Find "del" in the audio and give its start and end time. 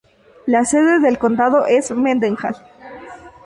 0.99-1.19